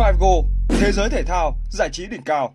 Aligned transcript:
Figo, 0.00 0.44
thế 0.68 0.92
giới 0.92 1.08
thể 1.08 1.22
thao, 1.22 1.56
giải 1.70 1.88
trí 1.92 2.06
đỉnh 2.06 2.22
cao. 2.22 2.54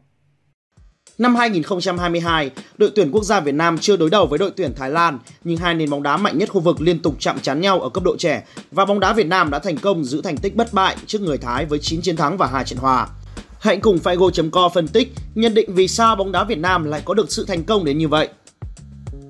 Năm 1.18 1.36
2022, 1.36 2.52
đội 2.78 2.92
tuyển 2.96 3.12
quốc 3.12 3.24
gia 3.24 3.40
Việt 3.40 3.52
Nam 3.52 3.78
chưa 3.78 3.98
đối 3.98 4.10
đầu 4.10 4.28
với 4.28 4.40
đội 4.40 4.52
tuyển 4.56 4.74
Thái 4.76 4.90
Lan, 4.90 5.20
nhưng 5.44 5.58
hai 5.58 5.74
nền 5.74 5.90
bóng 5.90 6.04
đá 6.04 6.18
mạnh 6.18 6.38
nhất 6.38 6.50
khu 6.50 6.62
vực 6.62 6.82
liên 6.82 7.00
tục 7.00 7.16
chạm 7.20 7.40
trán 7.40 7.62
nhau 7.62 7.82
ở 7.82 7.90
cấp 7.90 8.04
độ 8.04 8.18
trẻ 8.18 8.44
và 8.72 8.86
bóng 8.86 9.00
đá 9.00 9.14
Việt 9.14 9.28
Nam 9.28 9.52
đã 9.52 9.60
thành 9.60 9.78
công 9.78 10.06
giữ 10.06 10.22
thành 10.22 10.38
tích 10.38 10.56
bất 10.56 10.74
bại 10.74 10.96
trước 11.06 11.22
người 11.22 11.38
Thái 11.38 11.66
với 11.66 11.80
9 11.80 12.02
chiến 12.02 12.18
thắng 12.18 12.38
và 12.38 12.48
2 12.48 12.64
trận 12.64 12.80
hòa. 12.80 13.08
Hãy 13.60 13.78
cùng 13.78 13.98
figo.com 14.04 14.72
phân 14.74 14.88
tích, 14.88 15.14
nhận 15.36 15.54
định 15.54 15.76
vì 15.76 15.88
sao 15.88 16.16
bóng 16.16 16.32
đá 16.32 16.44
Việt 16.44 16.60
Nam 16.60 16.84
lại 16.84 17.02
có 17.06 17.14
được 17.14 17.32
sự 17.32 17.46
thành 17.46 17.64
công 17.64 17.86
đến 17.86 17.98
như 17.98 18.08
vậy. 18.08 18.30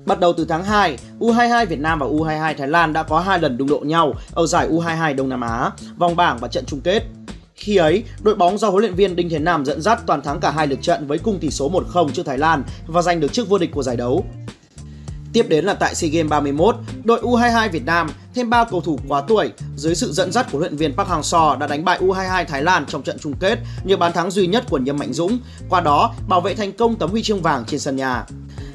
Bắt 0.06 0.20
đầu 0.20 0.32
từ 0.32 0.44
tháng 0.44 0.64
2, 0.64 0.98
U22 1.20 1.66
Việt 1.66 1.80
Nam 1.80 1.98
và 1.98 2.06
U22 2.06 2.54
Thái 2.54 2.68
Lan 2.68 2.92
đã 2.92 3.02
có 3.02 3.20
hai 3.20 3.38
lần 3.38 3.56
đụng 3.56 3.68
độ 3.68 3.78
nhau 3.78 4.14
ở 4.34 4.46
giải 4.46 4.68
U22 4.68 5.16
Đông 5.16 5.28
Nam 5.28 5.40
Á, 5.40 5.70
vòng 5.98 6.16
bảng 6.16 6.38
và 6.38 6.48
trận 6.48 6.64
chung 6.66 6.80
kết. 6.80 7.02
Khi 7.56 7.76
ấy, 7.76 8.04
đội 8.22 8.34
bóng 8.34 8.58
do 8.58 8.70
huấn 8.70 8.80
luyện 8.80 8.94
viên 8.94 9.16
Đinh 9.16 9.30
Thế 9.30 9.38
Nam 9.38 9.64
dẫn 9.64 9.82
dắt 9.82 10.00
toàn 10.06 10.22
thắng 10.22 10.40
cả 10.40 10.50
hai 10.50 10.66
lượt 10.66 10.78
trận 10.82 11.06
với 11.06 11.18
cùng 11.18 11.38
tỷ 11.38 11.50
số 11.50 11.70
1-0 11.70 12.08
trước 12.08 12.26
Thái 12.26 12.38
Lan 12.38 12.62
và 12.86 13.02
giành 13.02 13.20
được 13.20 13.32
chức 13.32 13.48
vô 13.48 13.58
địch 13.58 13.70
của 13.72 13.82
giải 13.82 13.96
đấu. 13.96 14.24
Tiếp 15.32 15.46
đến 15.48 15.64
là 15.64 15.74
tại 15.74 15.94
SEA 15.94 16.10
Games 16.10 16.30
31, 16.30 16.76
đội 17.04 17.20
U22 17.20 17.70
Việt 17.70 17.84
Nam 17.84 18.06
thêm 18.34 18.50
3 18.50 18.64
cầu 18.64 18.80
thủ 18.80 18.98
quá 19.08 19.22
tuổi 19.28 19.52
dưới 19.76 19.94
sự 19.94 20.12
dẫn 20.12 20.32
dắt 20.32 20.46
của 20.52 20.58
huấn 20.58 20.70
luyện 20.70 20.76
viên 20.76 20.96
Park 20.96 21.08
Hang-seo 21.08 21.58
đã 21.58 21.66
đánh 21.66 21.84
bại 21.84 21.98
U22 22.00 22.44
Thái 22.44 22.62
Lan 22.62 22.86
trong 22.86 23.02
trận 23.02 23.18
chung 23.18 23.34
kết 23.40 23.58
nhờ 23.84 23.96
bàn 23.96 24.12
thắng 24.12 24.30
duy 24.30 24.46
nhất 24.46 24.64
của 24.70 24.78
Nhâm 24.78 24.96
Mạnh 24.96 25.12
Dũng, 25.12 25.38
qua 25.68 25.80
đó 25.80 26.14
bảo 26.28 26.40
vệ 26.40 26.54
thành 26.54 26.72
công 26.72 26.94
tấm 26.94 27.10
huy 27.10 27.22
chương 27.22 27.42
vàng 27.42 27.64
trên 27.64 27.80
sân 27.80 27.96
nhà. 27.96 28.24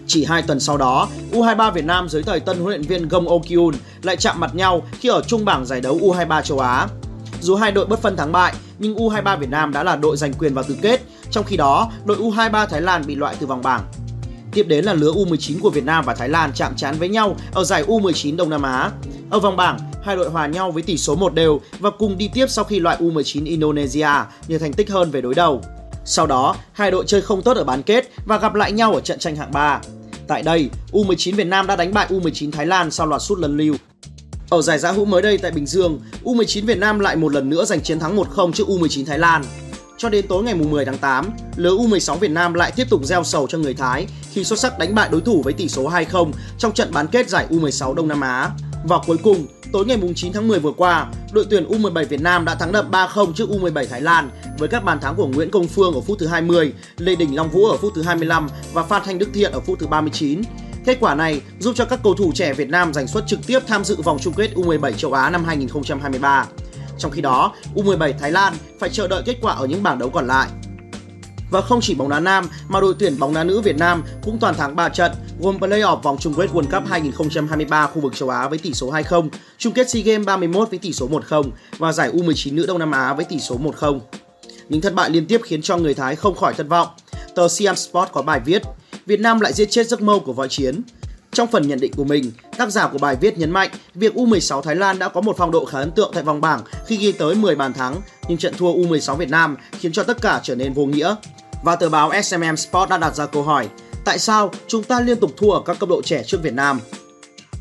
Chỉ 0.07 0.25
hai 0.25 0.41
tuần 0.41 0.59
sau 0.59 0.77
đó, 0.77 1.07
U23 1.31 1.71
Việt 1.71 1.85
Nam 1.85 2.09
dưới 2.09 2.23
thời 2.23 2.39
tân 2.39 2.57
huấn 2.57 2.69
luyện 2.69 2.81
viên 2.81 3.07
Gong 3.07 3.29
Okyun 3.29 3.75
lại 4.01 4.17
chạm 4.17 4.39
mặt 4.39 4.55
nhau 4.55 4.81
khi 4.99 5.09
ở 5.09 5.21
chung 5.27 5.45
bảng 5.45 5.65
giải 5.65 5.81
đấu 5.81 5.99
U23 6.01 6.41
châu 6.41 6.59
Á. 6.59 6.87
Dù 7.41 7.55
hai 7.55 7.71
đội 7.71 7.85
bất 7.85 7.99
phân 8.01 8.17
thắng 8.17 8.31
bại, 8.31 8.53
nhưng 8.79 8.95
U23 8.95 9.37
Việt 9.37 9.49
Nam 9.49 9.73
đã 9.73 9.83
là 9.83 9.95
đội 9.95 10.17
giành 10.17 10.33
quyền 10.33 10.53
vào 10.53 10.63
tứ 10.63 10.75
kết, 10.81 11.01
trong 11.31 11.45
khi 11.45 11.57
đó 11.57 11.91
đội 12.05 12.17
U23 12.17 12.67
Thái 12.67 12.81
Lan 12.81 13.03
bị 13.07 13.15
loại 13.15 13.35
từ 13.39 13.47
vòng 13.47 13.61
bảng. 13.61 13.81
Tiếp 14.51 14.63
đến 14.67 14.85
là 14.85 14.93
lứa 14.93 15.11
U19 15.11 15.59
của 15.61 15.69
Việt 15.69 15.85
Nam 15.85 16.05
và 16.05 16.15
Thái 16.15 16.29
Lan 16.29 16.51
chạm 16.55 16.75
trán 16.75 16.95
với 16.99 17.09
nhau 17.09 17.35
ở 17.53 17.63
giải 17.63 17.83
U19 17.83 18.35
Đông 18.35 18.49
Nam 18.49 18.61
Á. 18.61 18.91
Ở 19.29 19.39
vòng 19.39 19.57
bảng, 19.57 19.79
hai 20.03 20.15
đội 20.15 20.29
hòa 20.29 20.47
nhau 20.47 20.71
với 20.71 20.83
tỷ 20.83 20.97
số 20.97 21.15
1 21.15 21.33
đều 21.33 21.61
và 21.79 21.89
cùng 21.89 22.17
đi 22.17 22.29
tiếp 22.33 22.45
sau 22.49 22.65
khi 22.65 22.79
loại 22.79 22.97
U19 22.99 23.45
Indonesia 23.45 24.09
nhờ 24.47 24.57
thành 24.59 24.73
tích 24.73 24.89
hơn 24.89 25.11
về 25.11 25.21
đối 25.21 25.33
đầu. 25.33 25.61
Sau 26.05 26.27
đó, 26.27 26.55
hai 26.73 26.91
đội 26.91 27.03
chơi 27.07 27.21
không 27.21 27.41
tốt 27.41 27.57
ở 27.57 27.63
bán 27.63 27.83
kết 27.83 28.11
và 28.25 28.37
gặp 28.37 28.55
lại 28.55 28.71
nhau 28.71 28.93
ở 28.93 29.01
trận 29.01 29.19
tranh 29.19 29.35
hạng 29.35 29.51
3. 29.51 29.79
Tại 30.27 30.43
đây, 30.43 30.69
U19 30.91 31.35
Việt 31.35 31.47
Nam 31.47 31.67
đã 31.67 31.75
đánh 31.75 31.93
bại 31.93 32.07
U19 32.09 32.51
Thái 32.51 32.65
Lan 32.65 32.91
sau 32.91 33.07
loạt 33.07 33.21
sút 33.21 33.39
lần 33.39 33.57
lưu. 33.57 33.75
Ở 34.51 34.61
giải 34.61 34.79
Giã 34.79 34.91
hữu 34.91 35.05
mới 35.05 35.21
đây 35.21 35.37
tại 35.37 35.51
Bình 35.51 35.65
Dương, 35.65 35.99
U19 36.23 36.65
Việt 36.65 36.77
Nam 36.77 36.99
lại 36.99 37.15
một 37.15 37.33
lần 37.33 37.49
nữa 37.49 37.65
giành 37.65 37.81
chiến 37.81 37.99
thắng 37.99 38.17
1-0 38.17 38.51
trước 38.51 38.67
U19 38.67 39.05
Thái 39.05 39.19
Lan. 39.19 39.43
Cho 39.97 40.09
đến 40.09 40.27
tối 40.27 40.43
ngày 40.43 40.55
10 40.55 40.85
tháng 40.85 40.97
8, 40.97 41.29
lứa 41.55 41.71
U16 41.71 42.15
Việt 42.15 42.31
Nam 42.31 42.53
lại 42.53 42.71
tiếp 42.75 42.87
tục 42.89 43.01
gieo 43.03 43.23
sầu 43.23 43.47
cho 43.47 43.57
người 43.57 43.73
Thái 43.73 44.07
khi 44.31 44.43
xuất 44.43 44.59
sắc 44.59 44.79
đánh 44.79 44.95
bại 44.95 45.09
đối 45.11 45.21
thủ 45.21 45.41
với 45.43 45.53
tỷ 45.53 45.69
số 45.69 45.89
2-0 45.89 46.31
trong 46.57 46.71
trận 46.71 46.91
bán 46.93 47.07
kết 47.07 47.29
giải 47.29 47.47
U16 47.49 47.93
Đông 47.93 48.07
Nam 48.07 48.21
Á. 48.21 48.49
Và 48.83 48.99
cuối 49.07 49.17
cùng, 49.23 49.45
tối 49.73 49.85
ngày 49.85 49.97
9 50.15 50.33
tháng 50.33 50.47
10 50.47 50.59
vừa 50.59 50.73
qua, 50.77 51.11
đội 51.33 51.45
tuyển 51.49 51.69
U17 51.69 52.05
Việt 52.05 52.21
Nam 52.21 52.45
đã 52.45 52.55
thắng 52.55 52.71
đậm 52.71 52.91
3-0 52.91 53.33
trước 53.33 53.49
U17 53.49 53.85
Thái 53.89 54.01
Lan 54.01 54.29
với 54.59 54.67
các 54.69 54.83
bàn 54.83 54.99
thắng 54.99 55.15
của 55.15 55.27
Nguyễn 55.27 55.51
Công 55.51 55.67
Phương 55.67 55.93
ở 55.93 56.01
phút 56.01 56.19
thứ 56.19 56.27
20, 56.27 56.73
Lê 56.97 57.15
Đình 57.15 57.35
Long 57.35 57.49
Vũ 57.49 57.65
ở 57.65 57.77
phút 57.77 57.93
thứ 57.95 58.01
25 58.01 58.47
và 58.73 58.83
Phan 58.83 59.01
Thanh 59.05 59.19
Đức 59.19 59.29
Thiện 59.33 59.51
ở 59.51 59.59
phút 59.59 59.79
thứ 59.79 59.87
39. 59.87 60.41
Kết 60.85 60.97
quả 60.99 61.15
này 61.15 61.41
giúp 61.59 61.73
cho 61.75 61.85
các 61.85 61.99
cầu 62.03 62.13
thủ 62.13 62.31
trẻ 62.35 62.53
Việt 62.53 62.69
Nam 62.69 62.93
giành 62.93 63.07
suất 63.07 63.27
trực 63.27 63.39
tiếp 63.47 63.59
tham 63.67 63.83
dự 63.83 64.01
vòng 64.01 64.17
chung 64.21 64.33
kết 64.33 64.49
U17 64.55 64.91
châu 64.91 65.13
Á 65.13 65.29
năm 65.29 65.43
2023. 65.43 66.45
Trong 66.97 67.11
khi 67.11 67.21
đó, 67.21 67.53
U17 67.75 68.13
Thái 68.19 68.31
Lan 68.31 68.53
phải 68.79 68.89
chờ 68.89 69.07
đợi 69.07 69.23
kết 69.25 69.35
quả 69.41 69.53
ở 69.53 69.65
những 69.65 69.83
bảng 69.83 69.99
đấu 69.99 70.09
còn 70.09 70.27
lại. 70.27 70.49
Và 71.51 71.61
không 71.61 71.81
chỉ 71.81 71.95
bóng 71.95 72.09
đá 72.09 72.19
nam 72.19 72.49
mà 72.67 72.81
đội 72.81 72.93
tuyển 72.99 73.19
bóng 73.19 73.33
đá 73.33 73.43
nữ 73.43 73.61
Việt 73.61 73.77
Nam 73.77 74.03
cũng 74.23 74.37
toàn 74.39 74.55
thắng 74.55 74.75
3 74.75 74.89
trận, 74.89 75.11
gồm 75.39 75.57
play-off 75.57 76.01
vòng 76.01 76.17
chung 76.19 76.33
kết 76.33 76.49
World 76.53 76.79
Cup 76.79 76.89
2023 76.89 77.87
khu 77.87 78.01
vực 78.01 78.15
châu 78.15 78.29
Á 78.29 78.47
với 78.47 78.57
tỷ 78.57 78.73
số 78.73 78.91
2-0, 78.91 79.29
chung 79.57 79.73
kết 79.73 79.89
SEA 79.89 80.03
Games 80.03 80.25
31 80.25 80.69
với 80.69 80.79
tỷ 80.79 80.93
số 80.93 81.09
1-0 81.09 81.49
và 81.77 81.91
giải 81.91 82.11
U19 82.11 82.55
nữ 82.55 82.65
Đông 82.67 82.79
Nam 82.79 82.91
Á 82.91 83.13
với 83.13 83.25
tỷ 83.25 83.39
số 83.39 83.57
1-0. 83.57 83.99
Những 84.69 84.81
thất 84.81 84.93
bại 84.93 85.09
liên 85.09 85.25
tiếp 85.25 85.41
khiến 85.43 85.61
cho 85.61 85.77
người 85.77 85.93
Thái 85.93 86.15
không 86.15 86.35
khỏi 86.35 86.53
thất 86.53 86.67
vọng. 86.67 86.87
Tờ 87.35 87.47
Siam 87.47 87.75
Sport 87.75 88.11
có 88.11 88.21
bài 88.21 88.39
viết 88.45 88.61
Việt 89.05 89.19
Nam 89.19 89.39
lại 89.39 89.53
giết 89.53 89.71
chết 89.71 89.87
giấc 89.87 90.01
mơ 90.01 90.19
của 90.25 90.33
võ 90.33 90.47
chiến. 90.47 90.81
Trong 91.31 91.47
phần 91.51 91.67
nhận 91.67 91.79
định 91.79 91.93
của 91.97 92.03
mình, 92.03 92.31
tác 92.57 92.69
giả 92.69 92.87
của 92.87 92.97
bài 92.97 93.15
viết 93.21 93.37
nhấn 93.37 93.51
mạnh 93.51 93.69
việc 93.95 94.15
U16 94.15 94.61
Thái 94.61 94.75
Lan 94.75 94.99
đã 94.99 95.09
có 95.09 95.21
một 95.21 95.35
phong 95.37 95.51
độ 95.51 95.65
khá 95.65 95.79
ấn 95.79 95.91
tượng 95.91 96.11
tại 96.13 96.23
vòng 96.23 96.41
bảng 96.41 96.61
khi 96.87 96.97
ghi 96.97 97.11
tới 97.11 97.35
10 97.35 97.55
bàn 97.55 97.73
thắng, 97.73 98.01
nhưng 98.27 98.37
trận 98.37 98.53
thua 98.57 98.73
U16 98.73 99.15
Việt 99.15 99.29
Nam 99.29 99.57
khiến 99.79 99.91
cho 99.91 100.03
tất 100.03 100.21
cả 100.21 100.39
trở 100.43 100.55
nên 100.55 100.73
vô 100.73 100.85
nghĩa. 100.85 101.15
Và 101.63 101.75
tờ 101.75 101.89
báo 101.89 102.11
SMM 102.23 102.55
Sport 102.55 102.89
đã 102.89 102.97
đặt 102.97 103.15
ra 103.15 103.25
câu 103.25 103.43
hỏi, 103.43 103.67
tại 104.05 104.19
sao 104.19 104.51
chúng 104.67 104.83
ta 104.83 104.99
liên 105.01 105.19
tục 105.19 105.31
thua 105.37 105.51
ở 105.51 105.61
các 105.65 105.79
cấp 105.79 105.89
độ 105.89 106.01
trẻ 106.01 106.23
trước 106.23 106.43
Việt 106.43 106.53
Nam? 106.53 106.79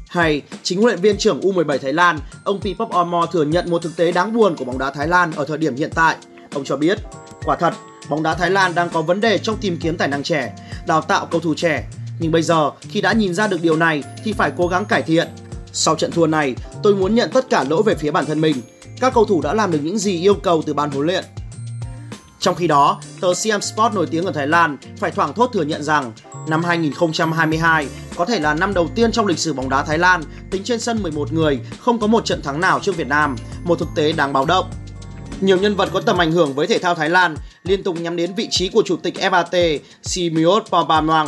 Hay, 0.08 0.42
chính 0.62 0.80
huấn 0.80 0.88
luyện 0.88 1.00
viên 1.00 1.16
trưởng 1.16 1.40
U17 1.40 1.78
Thái 1.78 1.92
Lan, 1.92 2.18
ông 2.44 2.60
Pipop 2.60 2.90
Omo 2.90 3.26
thừa 3.26 3.44
nhận 3.44 3.70
một 3.70 3.82
thực 3.82 3.96
tế 3.96 4.12
đáng 4.12 4.32
buồn 4.32 4.56
của 4.56 4.64
bóng 4.64 4.78
đá 4.78 4.90
Thái 4.90 5.08
Lan 5.08 5.32
ở 5.36 5.44
thời 5.44 5.58
điểm 5.58 5.76
hiện 5.76 5.90
tại. 5.94 6.16
Ông 6.54 6.64
cho 6.64 6.76
biết, 6.76 6.98
quả 7.44 7.56
thật, 7.56 7.74
bóng 8.08 8.22
đá 8.22 8.34
Thái 8.34 8.50
Lan 8.50 8.74
đang 8.74 8.90
có 8.90 9.02
vấn 9.02 9.20
đề 9.20 9.38
trong 9.38 9.56
tìm 9.60 9.78
kiếm 9.82 9.96
tài 9.96 10.08
năng 10.08 10.22
trẻ, 10.22 10.52
đào 10.90 11.00
tạo 11.00 11.26
cầu 11.30 11.40
thủ 11.40 11.54
trẻ. 11.54 11.88
Nhưng 12.18 12.32
bây 12.32 12.42
giờ, 12.42 12.70
khi 12.80 13.00
đã 13.00 13.12
nhìn 13.12 13.34
ra 13.34 13.46
được 13.46 13.62
điều 13.62 13.76
này 13.76 14.02
thì 14.24 14.32
phải 14.32 14.52
cố 14.56 14.66
gắng 14.68 14.84
cải 14.84 15.02
thiện. 15.02 15.28
Sau 15.72 15.94
trận 15.96 16.10
thua 16.10 16.26
này, 16.26 16.54
tôi 16.82 16.94
muốn 16.94 17.14
nhận 17.14 17.30
tất 17.32 17.50
cả 17.50 17.64
lỗi 17.64 17.82
về 17.82 17.94
phía 17.94 18.10
bản 18.10 18.26
thân 18.26 18.40
mình. 18.40 18.56
Các 19.00 19.14
cầu 19.14 19.24
thủ 19.24 19.42
đã 19.42 19.54
làm 19.54 19.70
được 19.70 19.78
những 19.82 19.98
gì 19.98 20.20
yêu 20.20 20.34
cầu 20.34 20.62
từ 20.66 20.74
ban 20.74 20.90
huấn 20.90 21.06
luyện. 21.06 21.24
Trong 22.40 22.54
khi 22.54 22.66
đó, 22.66 23.00
tờ 23.20 23.28
Cm 23.42 23.60
Sport 23.60 23.94
nổi 23.94 24.06
tiếng 24.10 24.24
ở 24.24 24.32
Thái 24.32 24.46
Lan 24.46 24.76
phải 24.96 25.10
thoảng 25.10 25.34
thốt 25.34 25.50
thừa 25.52 25.62
nhận 25.62 25.82
rằng 25.82 26.12
năm 26.48 26.64
2022 26.64 27.86
có 28.16 28.24
thể 28.24 28.40
là 28.40 28.54
năm 28.54 28.74
đầu 28.74 28.88
tiên 28.94 29.12
trong 29.12 29.26
lịch 29.26 29.38
sử 29.38 29.52
bóng 29.52 29.68
đá 29.68 29.82
Thái 29.82 29.98
Lan 29.98 30.22
tính 30.50 30.62
trên 30.64 30.80
sân 30.80 31.02
11 31.02 31.32
người 31.32 31.60
không 31.80 32.00
có 32.00 32.06
một 32.06 32.24
trận 32.24 32.42
thắng 32.42 32.60
nào 32.60 32.80
trước 32.80 32.96
Việt 32.96 33.08
Nam, 33.08 33.36
một 33.64 33.78
thực 33.78 33.88
tế 33.96 34.12
đáng 34.12 34.32
báo 34.32 34.44
động. 34.44 34.70
Nhiều 35.40 35.56
nhân 35.56 35.76
vật 35.76 35.88
có 35.92 36.00
tầm 36.00 36.18
ảnh 36.18 36.32
hưởng 36.32 36.54
với 36.54 36.66
thể 36.66 36.78
thao 36.78 36.94
Thái 36.94 37.10
Lan 37.10 37.36
liên 37.64 37.82
tục 37.82 38.00
nhắm 38.00 38.16
đến 38.16 38.34
vị 38.34 38.48
trí 38.50 38.68
của 38.68 38.82
chủ 38.86 38.96
tịch 38.96 39.14
FAT 39.14 39.78
Simiot 40.02 40.64
Pabamwang. 40.70 41.26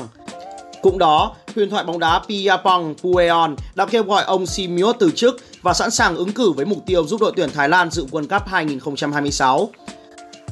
Cũng 0.83 0.99
đó, 0.99 1.37
huyền 1.55 1.71
thoại 1.71 1.85
bóng 1.85 1.99
đá 1.99 2.21
Piapong 2.29 2.95
Pueon 3.03 3.57
đã 3.75 3.87
kêu 3.87 4.03
gọi 4.03 4.25
ông 4.25 4.47
Simiot 4.47 4.97
từ 4.99 5.11
chức 5.11 5.41
và 5.63 5.75
sẵn 5.75 5.91
sàng 5.91 6.17
ứng 6.17 6.33
cử 6.33 6.53
với 6.53 6.65
mục 6.65 6.79
tiêu 6.87 7.07
giúp 7.07 7.21
đội 7.21 7.33
tuyển 7.37 7.51
Thái 7.55 7.69
Lan 7.69 7.91
dự 7.91 8.07
World 8.07 8.27
Cup 8.27 8.49
2026. 8.49 9.71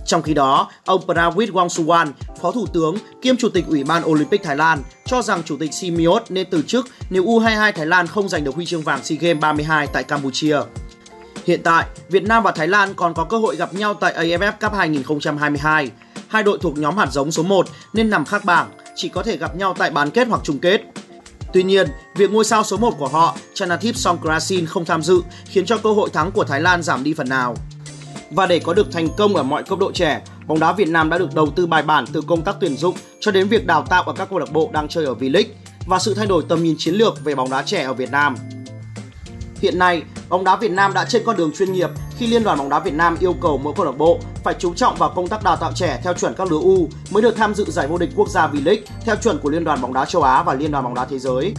Trong 0.06 0.22
khi 0.22 0.34
đó, 0.34 0.70
ông 0.84 1.00
Prawit 1.06 1.52
Wongsuwan, 1.52 2.06
Phó 2.40 2.52
Thủ 2.52 2.66
tướng 2.66 2.96
kiêm 3.22 3.36
Chủ 3.36 3.48
tịch 3.48 3.64
Ủy 3.68 3.84
ban 3.84 4.04
Olympic 4.04 4.42
Thái 4.42 4.56
Lan, 4.56 4.82
cho 5.06 5.22
rằng 5.22 5.42
Chủ 5.44 5.56
tịch 5.60 5.74
Simiot 5.74 6.22
nên 6.28 6.46
từ 6.50 6.62
chức 6.62 6.88
nếu 7.10 7.24
U22 7.24 7.72
Thái 7.72 7.86
Lan 7.86 8.06
không 8.06 8.28
giành 8.28 8.44
được 8.44 8.54
huy 8.54 8.66
chương 8.66 8.82
vàng 8.82 9.04
SEA 9.04 9.18
Games 9.20 9.40
32 9.40 9.86
tại 9.86 10.04
Campuchia. 10.04 10.58
Hiện 11.44 11.62
tại, 11.62 11.86
Việt 12.08 12.22
Nam 12.22 12.42
và 12.42 12.52
Thái 12.52 12.68
Lan 12.68 12.94
còn 12.94 13.14
có 13.14 13.24
cơ 13.24 13.38
hội 13.38 13.56
gặp 13.56 13.74
nhau 13.74 13.94
tại 13.94 14.14
AFF 14.14 14.52
Cup 14.60 14.72
2022. 14.72 15.90
Hai 16.28 16.42
đội 16.42 16.58
thuộc 16.62 16.78
nhóm 16.78 16.96
hạt 16.96 17.12
giống 17.12 17.32
số 17.32 17.42
1 17.42 17.66
nên 17.92 18.10
nằm 18.10 18.24
khác 18.24 18.44
bảng, 18.44 18.70
chỉ 18.96 19.08
có 19.08 19.22
thể 19.22 19.36
gặp 19.36 19.56
nhau 19.56 19.74
tại 19.78 19.90
bán 19.90 20.10
kết 20.10 20.28
hoặc 20.28 20.40
chung 20.44 20.58
kết. 20.58 20.80
Tuy 21.52 21.62
nhiên, 21.62 21.88
việc 22.16 22.30
ngôi 22.30 22.44
sao 22.44 22.64
số 22.64 22.76
1 22.76 22.94
của 22.98 23.08
họ, 23.08 23.36
Chanathip 23.54 23.96
Songkrasin 23.96 24.66
không 24.66 24.84
tham 24.84 25.02
dự 25.02 25.22
khiến 25.44 25.66
cho 25.66 25.78
cơ 25.78 25.92
hội 25.92 26.10
thắng 26.10 26.30
của 26.30 26.44
Thái 26.44 26.60
Lan 26.60 26.82
giảm 26.82 27.04
đi 27.04 27.14
phần 27.14 27.28
nào. 27.28 27.56
Và 28.30 28.46
để 28.46 28.58
có 28.58 28.74
được 28.74 28.92
thành 28.92 29.08
công 29.16 29.36
ở 29.36 29.42
mọi 29.42 29.62
cấp 29.62 29.78
độ 29.78 29.92
trẻ, 29.92 30.22
bóng 30.46 30.60
đá 30.60 30.72
Việt 30.72 30.88
Nam 30.88 31.10
đã 31.10 31.18
được 31.18 31.34
đầu 31.34 31.50
tư 31.50 31.66
bài 31.66 31.82
bản 31.82 32.04
từ 32.12 32.20
công 32.20 32.42
tác 32.42 32.56
tuyển 32.60 32.76
dụng 32.76 32.94
cho 33.20 33.30
đến 33.30 33.48
việc 33.48 33.66
đào 33.66 33.86
tạo 33.90 34.02
ở 34.02 34.12
các 34.12 34.30
câu 34.30 34.38
lạc 34.38 34.52
bộ 34.52 34.70
đang 34.72 34.88
chơi 34.88 35.04
ở 35.04 35.14
V-League 35.14 35.44
và 35.86 35.98
sự 35.98 36.14
thay 36.14 36.26
đổi 36.26 36.42
tầm 36.48 36.62
nhìn 36.62 36.74
chiến 36.78 36.94
lược 36.94 37.24
về 37.24 37.34
bóng 37.34 37.50
đá 37.50 37.62
trẻ 37.62 37.82
ở 37.82 37.92
Việt 37.92 38.10
Nam. 38.10 38.34
Hiện 39.60 39.78
nay, 39.78 40.02
bóng 40.28 40.44
đá 40.44 40.56
Việt 40.56 40.70
Nam 40.70 40.94
đã 40.94 41.04
trên 41.04 41.22
con 41.26 41.36
đường 41.36 41.52
chuyên 41.52 41.72
nghiệp 41.72 41.90
khi 42.16 42.26
Liên 42.26 42.44
đoàn 42.44 42.58
bóng 42.58 42.68
đá 42.68 42.78
Việt 42.78 42.94
Nam 42.94 43.16
yêu 43.20 43.34
cầu 43.40 43.58
mỗi 43.58 43.72
câu 43.76 43.86
lạc 43.86 43.92
bộ 43.98 44.18
phải 44.44 44.54
chú 44.58 44.74
trọng 44.74 44.96
vào 44.96 45.12
công 45.16 45.28
tác 45.28 45.42
đào 45.42 45.56
tạo 45.56 45.72
trẻ 45.74 46.00
theo 46.04 46.14
chuẩn 46.14 46.34
các 46.34 46.52
lứa 46.52 46.58
U 46.58 46.88
mới 47.10 47.22
được 47.22 47.36
tham 47.36 47.54
dự 47.54 47.64
giải 47.64 47.86
vô 47.86 47.98
địch 47.98 48.10
quốc 48.16 48.28
gia 48.28 48.48
V-League 48.48 48.82
theo 49.04 49.16
chuẩn 49.16 49.38
của 49.38 49.50
Liên 49.50 49.64
đoàn 49.64 49.80
bóng 49.80 49.92
đá 49.92 50.04
châu 50.04 50.22
Á 50.22 50.42
và 50.42 50.54
Liên 50.54 50.70
đoàn 50.70 50.84
bóng 50.84 50.94
đá 50.94 51.04
thế 51.04 51.18
giới. 51.18 51.54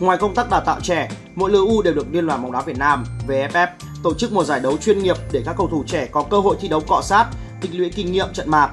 Ngoài 0.00 0.18
công 0.18 0.34
tác 0.34 0.50
đào 0.50 0.60
tạo 0.60 0.80
trẻ, 0.80 1.10
mỗi 1.34 1.50
lứa 1.50 1.60
U 1.60 1.82
đều 1.82 1.94
được 1.94 2.06
Liên 2.12 2.26
đoàn 2.26 2.42
bóng 2.42 2.52
đá 2.52 2.60
Việt 2.60 2.78
Nam 2.78 3.04
VFF 3.28 3.66
tổ 4.02 4.14
chức 4.14 4.32
một 4.32 4.44
giải 4.44 4.60
đấu 4.60 4.76
chuyên 4.76 4.98
nghiệp 4.98 5.16
để 5.32 5.42
các 5.46 5.54
cầu 5.58 5.68
thủ 5.68 5.84
trẻ 5.86 6.08
có 6.12 6.22
cơ 6.22 6.40
hội 6.40 6.56
thi 6.60 6.68
đấu 6.68 6.80
cọ 6.80 7.02
sát, 7.02 7.26
tích 7.60 7.74
lũy 7.74 7.90
kinh 7.90 8.12
nghiệm 8.12 8.32
trận 8.32 8.50
mạc. 8.50 8.70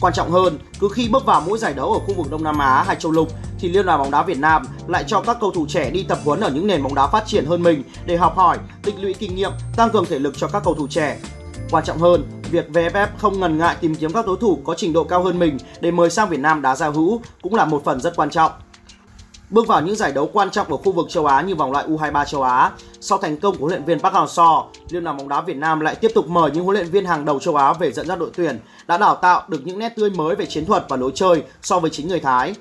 Quan 0.00 0.12
trọng 0.12 0.30
hơn, 0.30 0.58
cứ 0.80 0.88
khi 0.92 1.08
bước 1.08 1.26
vào 1.26 1.40
mỗi 1.40 1.58
giải 1.58 1.74
đấu 1.74 1.92
ở 1.92 1.98
khu 1.98 2.14
vực 2.14 2.30
Đông 2.30 2.44
Nam 2.44 2.58
Á 2.58 2.84
hay 2.86 2.96
châu 2.96 3.12
lục 3.12 3.28
thì 3.58 3.68
Liên 3.68 3.86
đoàn 3.86 3.98
bóng 3.98 4.10
đá 4.10 4.22
Việt 4.22 4.38
Nam 4.38 4.62
lại 4.86 5.04
cho 5.06 5.20
các 5.20 5.36
cầu 5.40 5.50
thủ 5.50 5.66
trẻ 5.68 5.90
đi 5.90 6.02
tập 6.02 6.18
huấn 6.24 6.40
ở 6.40 6.50
những 6.50 6.66
nền 6.66 6.82
bóng 6.82 6.94
đá 6.94 7.06
phát 7.06 7.26
triển 7.26 7.46
hơn 7.46 7.62
mình 7.62 7.82
để 8.06 8.16
học 8.16 8.36
hỏi, 8.36 8.58
tích 8.82 8.94
lũy 9.00 9.14
kinh 9.14 9.36
nghiệm, 9.36 9.52
tăng 9.76 9.90
cường 9.90 10.04
thể 10.04 10.18
lực 10.18 10.34
cho 10.36 10.48
các 10.48 10.62
cầu 10.64 10.74
thủ 10.74 10.86
trẻ. 10.88 11.18
Quan 11.70 11.84
trọng 11.84 11.98
hơn, 11.98 12.24
việc 12.50 12.68
VFF 12.72 13.06
không 13.18 13.40
ngần 13.40 13.58
ngại 13.58 13.76
tìm 13.80 13.94
kiếm 13.94 14.12
các 14.12 14.26
đối 14.26 14.36
thủ 14.36 14.58
có 14.64 14.74
trình 14.76 14.92
độ 14.92 15.04
cao 15.04 15.22
hơn 15.22 15.38
mình 15.38 15.58
để 15.80 15.90
mời 15.90 16.10
sang 16.10 16.28
Việt 16.28 16.40
Nam 16.40 16.62
đá 16.62 16.76
giao 16.76 16.92
hữu 16.92 17.20
cũng 17.42 17.54
là 17.54 17.64
một 17.64 17.84
phần 17.84 18.00
rất 18.00 18.16
quan 18.16 18.30
trọng. 18.30 18.52
Bước 19.50 19.66
vào 19.66 19.82
những 19.82 19.96
giải 19.96 20.12
đấu 20.12 20.30
quan 20.32 20.50
trọng 20.50 20.66
ở 20.70 20.76
khu 20.76 20.92
vực 20.92 21.06
châu 21.08 21.26
Á 21.26 21.40
như 21.40 21.54
vòng 21.54 21.72
loại 21.72 21.88
U23 21.88 22.24
châu 22.24 22.42
Á, 22.42 22.70
sau 23.00 23.18
thành 23.18 23.36
công 23.36 23.56
của 23.56 23.60
huấn 23.60 23.70
luyện 23.70 23.84
viên 23.84 24.00
Park 24.00 24.14
Hang-seo, 24.14 24.64
Liên 24.90 25.04
đoàn 25.04 25.16
bóng 25.16 25.28
đá 25.28 25.40
Việt 25.40 25.56
Nam 25.56 25.80
lại 25.80 25.94
tiếp 25.94 26.10
tục 26.14 26.28
mời 26.28 26.50
những 26.50 26.64
huấn 26.64 26.76
luyện 26.76 26.90
viên 26.90 27.04
hàng 27.04 27.24
đầu 27.24 27.38
châu 27.38 27.56
Á 27.56 27.72
về 27.72 27.92
dẫn 27.92 28.06
dắt 28.06 28.18
đội 28.18 28.30
tuyển, 28.36 28.58
đã 28.86 28.98
đào 28.98 29.14
tạo 29.14 29.42
được 29.48 29.60
những 29.64 29.78
nét 29.78 29.92
tươi 29.96 30.10
mới 30.10 30.34
về 30.34 30.46
chiến 30.46 30.66
thuật 30.66 30.84
và 30.88 30.96
lối 30.96 31.12
chơi 31.14 31.42
so 31.62 31.78
với 31.78 31.90
chính 31.90 32.08
người 32.08 32.20
Thái. 32.20 32.54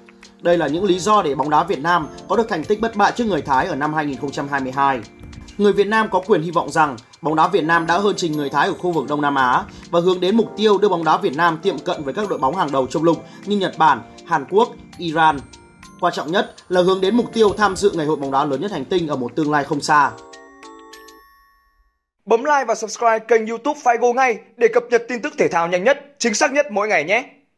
Đây 0.46 0.58
là 0.58 0.68
những 0.68 0.84
lý 0.84 1.00
do 1.00 1.22
để 1.22 1.36
bóng 1.36 1.50
đá 1.50 1.64
Việt 1.64 1.80
Nam 1.80 2.08
có 2.28 2.36
được 2.36 2.50
thành 2.50 2.64
tích 2.64 2.82
bất 2.82 2.96
bại 2.96 3.12
trước 3.16 3.24
người 3.24 3.42
Thái 3.42 3.68
ở 3.68 3.76
năm 3.76 3.94
2022. 3.94 5.00
Người 5.58 5.74
Việt 5.74 5.88
Nam 5.88 6.08
có 6.12 6.22
quyền 6.28 6.42
hy 6.42 6.52
vọng 6.52 6.70
rằng 6.70 6.96
bóng 7.22 7.36
đá 7.36 7.48
Việt 7.48 7.64
Nam 7.64 7.88
đã 7.88 7.98
hơn 7.98 8.16
trình 8.18 8.32
người 8.32 8.50
Thái 8.50 8.68
ở 8.68 8.74
khu 8.74 8.92
vực 8.92 9.06
Đông 9.10 9.22
Nam 9.22 9.36
Á 9.36 9.64
và 9.90 10.00
hướng 10.00 10.20
đến 10.20 10.38
mục 10.38 10.52
tiêu 10.58 10.78
đưa 10.78 10.90
bóng 10.90 11.04
đá 11.04 11.18
Việt 11.18 11.36
Nam 11.36 11.60
tiệm 11.64 11.80
cận 11.80 12.04
với 12.04 12.14
các 12.14 12.30
đội 12.30 12.40
bóng 12.40 12.56
hàng 12.56 12.72
đầu 12.72 12.88
châu 12.88 13.04
lục 13.04 13.24
như 13.46 13.58
Nhật 13.58 13.74
Bản, 13.78 14.02
Hàn 14.26 14.46
Quốc, 14.50 14.70
Iran. 14.98 15.40
Quan 16.00 16.14
trọng 16.14 16.32
nhất 16.32 16.56
là 16.70 16.82
hướng 16.82 17.02
đến 17.02 17.16
mục 17.16 17.34
tiêu 17.34 17.50
tham 17.58 17.76
dự 17.76 17.92
ngày 17.92 18.06
hội 18.06 18.16
bóng 18.16 18.32
đá 18.32 18.46
lớn 18.46 18.62
nhất 18.62 18.72
hành 18.72 18.86
tinh 18.86 19.08
ở 19.08 19.16
một 19.16 19.36
tương 19.36 19.52
lai 19.52 19.64
không 19.64 19.82
xa. 19.82 20.12
Bấm 22.26 22.44
like 22.44 22.66
và 22.68 22.76
subscribe 22.76 23.20
kênh 23.20 23.48
YouTube 23.48 23.80
Figo 23.84 24.14
ngay 24.14 24.38
để 24.58 24.68
cập 24.74 24.84
nhật 24.90 25.04
tin 25.08 25.22
tức 25.22 25.34
thể 25.38 25.48
thao 25.48 25.68
nhanh 25.68 25.84
nhất, 25.84 26.16
chính 26.20 26.34
xác 26.34 26.52
nhất 26.52 26.66
mỗi 26.72 26.88
ngày 26.88 27.04
nhé. 27.04 27.32